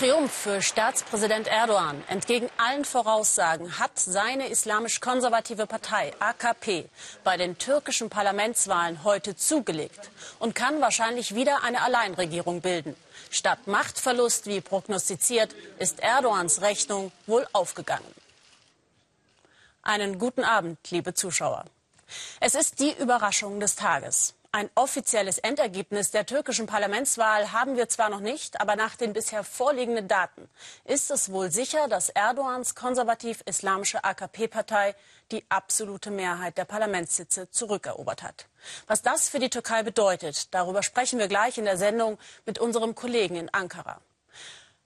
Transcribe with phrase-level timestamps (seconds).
[0.00, 2.02] Triumph für Staatspräsident Erdogan.
[2.08, 6.88] Entgegen allen Voraussagen hat seine islamisch-konservative Partei AKP
[7.22, 12.96] bei den türkischen Parlamentswahlen heute zugelegt und kann wahrscheinlich wieder eine Alleinregierung bilden.
[13.28, 18.14] Statt Machtverlust, wie prognostiziert, ist Erdogans Rechnung wohl aufgegangen.
[19.82, 21.66] Einen guten Abend, liebe Zuschauer.
[22.40, 24.32] Es ist die Überraschung des Tages.
[24.52, 29.44] Ein offizielles Endergebnis der türkischen Parlamentswahl haben wir zwar noch nicht, aber nach den bisher
[29.44, 30.48] vorliegenden Daten
[30.84, 34.96] ist es wohl sicher, dass Erdogans konservativ-islamische AKP-Partei
[35.30, 38.46] die absolute Mehrheit der Parlamentssitze zurückerobert hat.
[38.88, 42.96] Was das für die Türkei bedeutet, darüber sprechen wir gleich in der Sendung mit unserem
[42.96, 44.00] Kollegen in Ankara.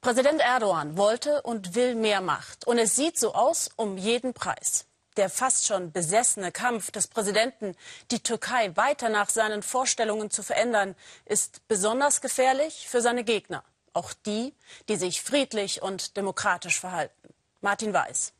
[0.00, 2.66] Präsident Erdogan wollte und will mehr Macht.
[2.66, 7.74] Und es sieht so aus, um jeden Preis der fast schon besessene Kampf des Präsidenten,
[8.10, 10.94] die Türkei weiter nach seinen Vorstellungen zu verändern,
[11.26, 14.54] ist besonders gefährlich für seine Gegner, auch die,
[14.88, 17.28] die sich friedlich und demokratisch verhalten.
[17.60, 18.32] Martin Weiß.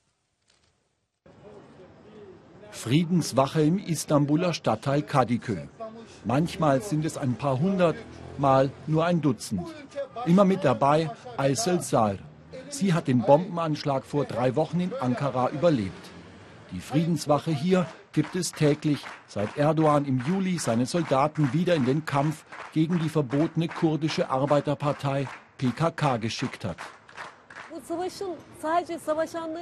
[2.71, 5.69] Friedenswache im Istanbuler Stadtteil Kadıköy.
[6.25, 7.97] Manchmal sind es ein paar hundert,
[8.39, 9.67] mal nur ein Dutzend.
[10.25, 12.17] Immer mit dabei Aysel Sar.
[12.69, 16.11] Sie hat den Bombenanschlag vor drei Wochen in Ankara überlebt.
[16.73, 22.05] Die Friedenswache hier gibt es täglich, seit Erdogan im Juli seine Soldaten wieder in den
[22.05, 25.27] Kampf gegen die verbotene kurdische Arbeiterpartei
[25.59, 26.77] PKK geschickt hat.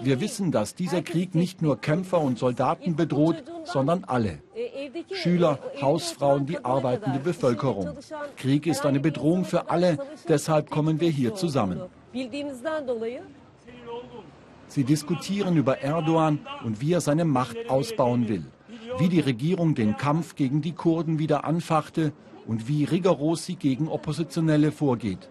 [0.01, 4.43] Wir wissen, dass dieser Krieg nicht nur Kämpfer und Soldaten bedroht, sondern alle.
[5.13, 7.97] Schüler, Hausfrauen, die arbeitende Bevölkerung.
[8.37, 11.83] Krieg ist eine Bedrohung für alle, deshalb kommen wir hier zusammen.
[14.69, 18.45] Sie diskutieren über Erdogan und wie er seine Macht ausbauen will,
[18.99, 22.13] wie die Regierung den Kampf gegen die Kurden wieder anfachte
[22.47, 25.31] und wie rigoros sie gegen Oppositionelle vorgeht.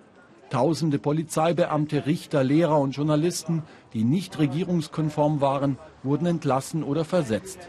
[0.50, 7.60] Tausende Polizeibeamte, Richter, Lehrer und Journalisten, die nicht regierungskonform waren, wurden entlassen oder versetzt.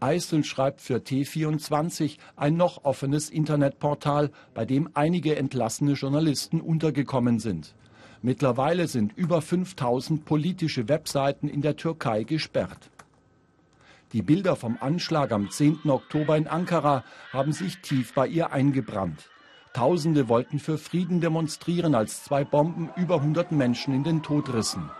[0.00, 7.74] Eisel schreibt für T24 ein noch offenes Internetportal, bei dem einige entlassene Journalisten untergekommen sind.
[8.22, 12.90] Mittlerweile sind über 5000 politische Webseiten in der Türkei gesperrt.
[14.12, 15.88] Die Bilder vom Anschlag am 10.
[15.88, 19.30] Oktober in Ankara haben sich tief bei ihr eingebrannt.
[19.72, 24.90] Tausende wollten für Frieden demonstrieren, als zwei Bomben über 100 Menschen in den Tod rissen.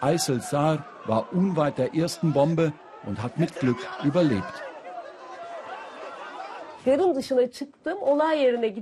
[0.00, 2.72] Aysel Sar war unweit der ersten Bombe
[3.04, 4.69] und hat mit Glück überlebt.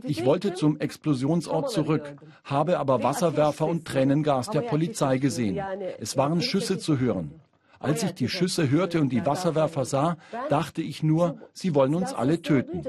[0.05, 2.15] Ich wollte zum Explosionsort zurück,
[2.45, 5.61] habe aber Wasserwerfer und Tränengas der Polizei gesehen.
[5.99, 7.41] Es waren Schüsse zu hören.
[7.81, 10.17] Als ich die Schüsse hörte und die Wasserwerfer sah,
[10.49, 12.83] dachte ich nur, sie wollen uns alle töten.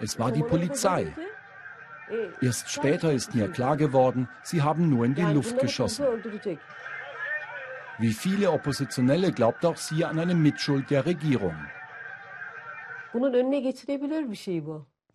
[0.00, 1.14] Es war die Polizei.
[2.40, 6.06] Erst später ist mir klar geworden, sie haben nur in die Luft geschossen.
[7.98, 11.54] Wie viele Oppositionelle glaubt auch sie an eine Mitschuld der Regierung.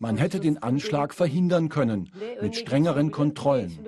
[0.00, 2.10] Man hätte den Anschlag verhindern können
[2.42, 3.78] mit strengeren Kontrollen.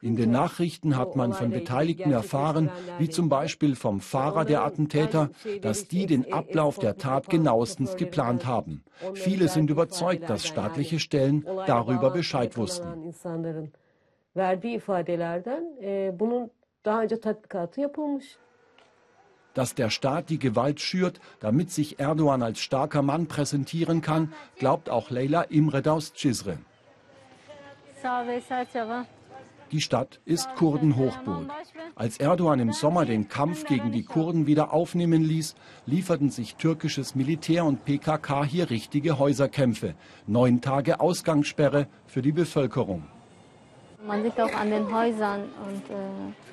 [0.00, 5.30] In den Nachrichten hat man von Beteiligten erfahren, wie zum Beispiel vom Fahrer der Attentäter,
[5.62, 8.84] dass die den Ablauf der Tat genauestens geplant haben.
[9.14, 13.12] Viele sind überzeugt, dass staatliche Stellen darüber Bescheid wussten.
[19.56, 24.90] Dass der Staat die Gewalt schürt, damit sich Erdogan als starker Mann präsentieren kann, glaubt
[24.90, 26.58] auch Leila Imred aus Cizre.
[29.72, 31.50] Die Stadt ist Kurdenhochburg.
[31.94, 35.54] Als Erdogan im Sommer den Kampf gegen die Kurden wieder aufnehmen ließ,
[35.86, 39.94] lieferten sich türkisches Militär und PKK hier richtige Häuserkämpfe.
[40.26, 43.04] Neun Tage Ausgangssperre für die Bevölkerung.
[44.06, 46.46] Man sieht auch an den Häusern und äh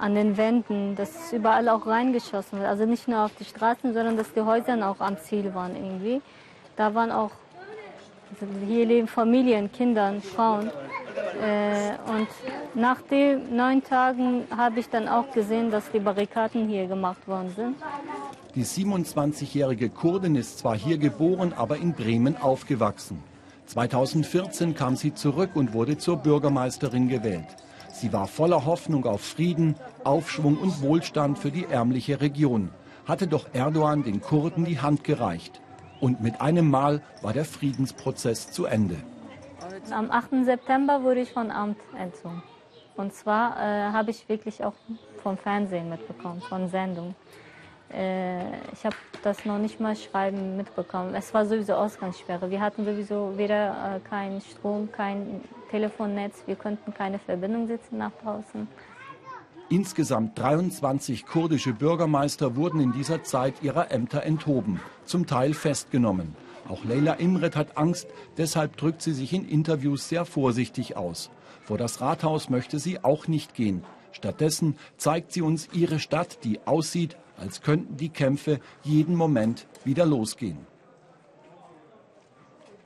[0.00, 2.68] an den Wänden, dass überall auch reingeschossen wird.
[2.68, 6.20] Also nicht nur auf die Straßen, sondern dass die Häuser auch am Ziel waren irgendwie.
[6.76, 7.30] Da waren auch,
[8.30, 10.70] also hier leben Familien, Kinder, Frauen.
[11.42, 12.28] Äh, und
[12.74, 17.52] nach den neun Tagen habe ich dann auch gesehen, dass die Barrikaden hier gemacht worden
[17.54, 17.76] sind.
[18.54, 23.22] Die 27-jährige Kurdin ist zwar hier geboren, aber in Bremen aufgewachsen.
[23.66, 27.46] 2014 kam sie zurück und wurde zur Bürgermeisterin gewählt.
[28.00, 29.74] Sie war voller Hoffnung auf Frieden,
[30.04, 32.70] Aufschwung und Wohlstand für die ärmliche Region.
[33.06, 35.60] Hatte doch Erdogan den Kurden die Hand gereicht.
[36.00, 38.98] Und mit einem Mal war der Friedensprozess zu Ende.
[39.90, 40.44] Am 8.
[40.44, 42.40] September wurde ich von Amt entzogen.
[42.96, 44.74] Und zwar äh, habe ich wirklich auch
[45.20, 47.16] vom Fernsehen mitbekommen, von Sendungen.
[47.92, 51.14] Äh, ich habe das noch nicht mal schreiben mitbekommen.
[51.14, 52.50] Es war sowieso Ausgangssperre.
[52.50, 55.40] Wir hatten sowieso weder äh, keinen Strom, kein
[55.70, 58.66] Telefonnetz, wir konnten keine Verbindung setzen nach draußen.
[59.70, 66.34] Insgesamt 23 kurdische Bürgermeister wurden in dieser Zeit ihrer Ämter enthoben, zum Teil festgenommen.
[66.68, 68.08] Auch Leila Imret hat Angst,
[68.38, 71.30] deshalb drückt sie sich in Interviews sehr vorsichtig aus.
[71.64, 73.84] Vor das Rathaus möchte sie auch nicht gehen.
[74.12, 80.04] Stattdessen zeigt sie uns ihre Stadt, die aussieht, als könnten die Kämpfe jeden Moment wieder
[80.04, 80.66] losgehen.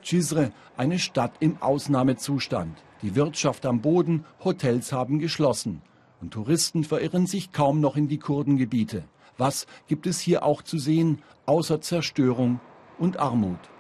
[0.05, 2.77] Cizre, eine Stadt im Ausnahmezustand.
[3.03, 5.83] Die Wirtschaft am Boden, Hotels haben geschlossen.
[6.21, 9.05] Und Touristen verirren sich kaum noch in die Kurdengebiete.
[9.39, 12.61] Was gibt es hier auch zu sehen, außer Zerstörung
[12.99, 13.72] und Armut?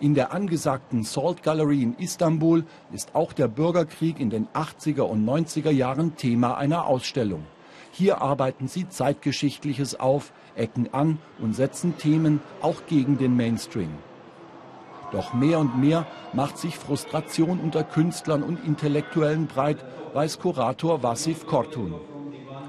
[0.00, 5.26] In der angesagten Salt Gallery in Istanbul ist auch der Bürgerkrieg in den 80er und
[5.26, 7.44] 90er Jahren Thema einer Ausstellung.
[7.90, 13.90] Hier arbeiten sie Zeitgeschichtliches auf, ecken an und setzen Themen auch gegen den Mainstream.
[15.10, 19.84] Doch mehr und mehr macht sich Frustration unter Künstlern und Intellektuellen breit,
[20.14, 21.94] weiß Kurator Wasif Kortun.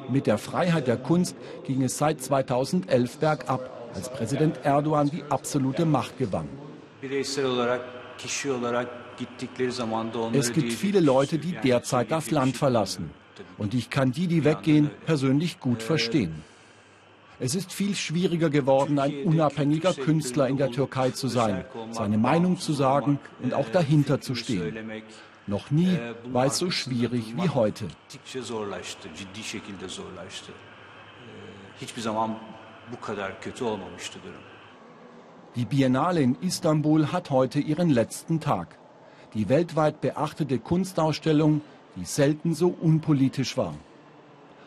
[0.10, 5.86] Mit der Freiheit der Kunst ging es seit 2011 bergab, als Präsident Erdogan die absolute
[5.86, 6.50] Macht gewann.
[10.34, 13.12] Es gibt viele Leute, die derzeit das Land verlassen.
[13.58, 16.44] Und ich kann die, die weggehen, persönlich gut verstehen.
[17.40, 22.60] Es ist viel schwieriger geworden, ein unabhängiger Künstler in der Türkei zu sein, seine Meinung
[22.60, 24.92] zu sagen und auch dahinter zu stehen.
[25.48, 27.88] Noch nie war es so schwierig wie heute.
[31.82, 32.36] Hiçbir zaman
[32.92, 34.49] bu kadar kötü olmamıştı durum.
[35.56, 38.78] Die Biennale in Istanbul hat heute ihren letzten Tag.
[39.34, 41.62] Die weltweit beachtete Kunstausstellung,
[41.96, 43.74] die selten so unpolitisch war.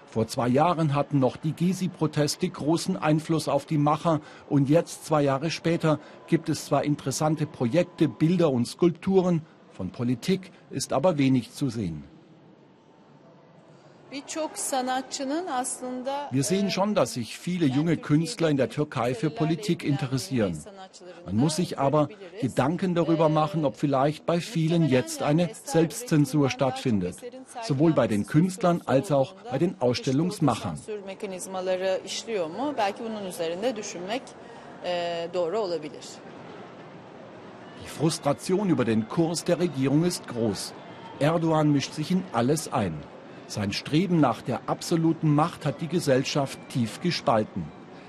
[0.07, 5.23] Vor zwei Jahren hatten noch die Gezi-Proteste großen Einfluss auf die Macher und jetzt, zwei
[5.23, 11.53] Jahre später, gibt es zwar interessante Projekte, Bilder und Skulpturen, von Politik ist aber wenig
[11.53, 12.05] zu sehen.
[16.31, 20.63] Wir sehen schon, dass sich viele junge Künstler in der Türkei für Politik interessieren.
[21.25, 22.09] Man muss sich aber
[22.41, 27.17] Gedanken darüber machen, ob vielleicht bei vielen jetzt eine Selbstzensur stattfindet,
[27.63, 30.79] sowohl bei den Künstlern als auch bei den Ausstellungsmachern.
[37.83, 40.75] Die Frustration über den Kurs der Regierung ist groß.
[41.19, 43.01] Erdogan mischt sich in alles ein.
[43.47, 47.65] Sein Streben nach der absoluten Macht hat die Gesellschaft tief gespalten.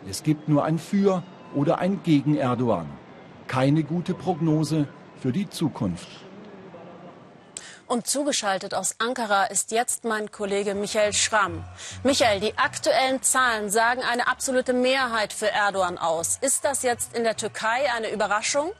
[0.09, 1.23] Es gibt nur ein Für
[1.55, 2.89] oder ein Gegen Erdogan.
[3.47, 4.87] Keine gute Prognose
[5.21, 6.07] für die Zukunft.
[7.85, 11.63] Und zugeschaltet aus Ankara ist jetzt mein Kollege Michael Schramm.
[12.03, 16.37] Michael, die aktuellen Zahlen sagen eine absolute Mehrheit für Erdogan aus.
[16.41, 18.71] Ist das jetzt in der Türkei eine Überraschung?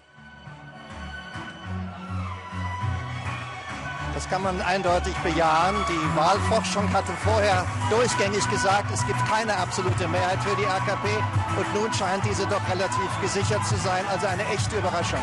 [4.24, 5.76] Das kann man eindeutig bejahen.
[5.90, 11.10] Die Wahlforschung hatte vorher durchgängig gesagt, es gibt keine absolute Mehrheit für die AKP.
[11.58, 14.06] Und nun scheint diese doch relativ gesichert zu sein.
[14.10, 15.20] Also eine echte Überraschung.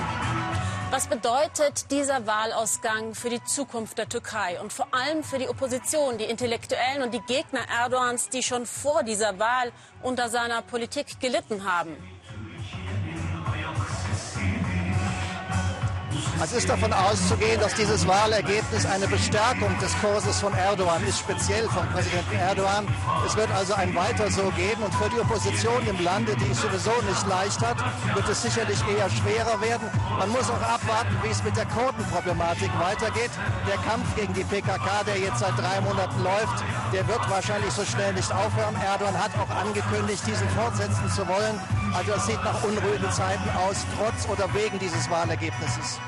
[0.90, 6.18] Was bedeutet dieser Wahlausgang für die Zukunft der Türkei und vor allem für die Opposition,
[6.18, 11.64] die Intellektuellen und die Gegner Erdogans, die schon vor dieser Wahl unter seiner Politik gelitten
[11.64, 11.96] haben?
[16.42, 21.68] Es ist davon auszugehen, dass dieses Wahlergebnis eine Bestärkung des Kurses von Erdogan ist, speziell
[21.68, 22.88] vom Präsidenten Erdogan.
[23.26, 26.62] Es wird also ein Weiter so geben und für die Opposition im Lande, die es
[26.62, 27.76] sowieso nicht leicht hat,
[28.14, 29.86] wird es sicherlich eher schwerer werden.
[30.18, 33.30] Man muss auch abwarten, wie es mit der Kurdenproblematik weitergeht.
[33.68, 37.84] Der Kampf gegen die PKK, der jetzt seit drei Monaten läuft, der wird wahrscheinlich so
[37.84, 38.74] schnell nicht aufhören.
[38.80, 41.60] Erdogan hat auch angekündigt, diesen fortsetzen zu wollen.
[41.92, 46.00] Also es sieht nach unruhigen Zeiten aus, trotz oder wegen dieses Wahlergebnisses.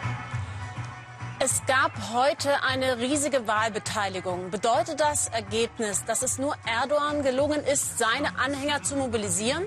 [1.44, 4.52] Es gab heute eine riesige Wahlbeteiligung.
[4.52, 9.66] Bedeutet das Ergebnis, dass es nur Erdogan gelungen ist, seine Anhänger zu mobilisieren?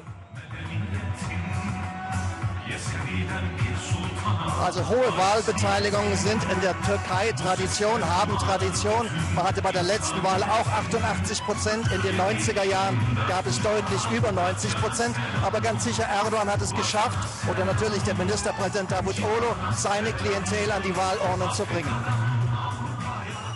[4.63, 9.09] Also hohe Wahlbeteiligungen sind in der Türkei Tradition, haben Tradition.
[9.35, 11.91] Man hatte bei der letzten Wahl auch 88 Prozent.
[11.91, 15.15] In den 90er Jahren gab es deutlich über 90 Prozent.
[15.43, 17.17] Aber ganz sicher, Erdogan hat es geschafft,
[17.49, 21.91] oder natürlich der Ministerpräsident Davutoglu, seine Klientel an die Wahlordnung zu bringen.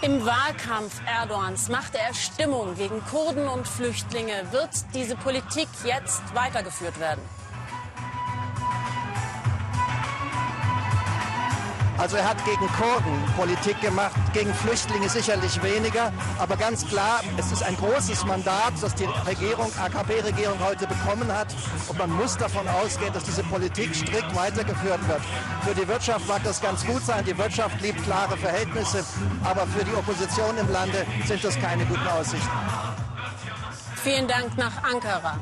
[0.01, 4.33] Im Wahlkampf Erdogans machte er Stimmung gegen Kurden und Flüchtlinge.
[4.51, 7.21] Wird diese Politik jetzt weitergeführt werden?
[11.99, 17.51] Also er hat gegen Kurden Politik gemacht, gegen Flüchtlinge sicherlich weniger, aber ganz klar, es
[17.51, 21.53] ist ein großes Mandat, das die Regierung, AKP-Regierung heute bekommen hat
[21.89, 25.21] und man muss davon ausgehen, dass diese Politik strikt weitergeführt wird.
[25.65, 29.03] Für die Wirtschaft mag das ganz gut sein, die Wirtschaft liebt klare Verhältnisse,
[29.43, 32.47] aber für die Opposition im Lande sind das keine guten Aussichten.
[34.01, 35.37] Vielen Dank nach Ankara.